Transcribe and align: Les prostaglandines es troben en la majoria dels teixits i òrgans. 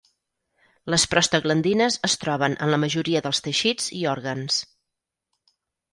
Les 0.93 1.03
prostaglandines 1.11 1.99
es 2.09 2.17
troben 2.23 2.57
en 2.67 2.73
la 2.77 2.81
majoria 2.85 3.23
dels 3.27 3.45
teixits 3.49 3.93
i 4.03 4.05
òrgans. 4.17 4.59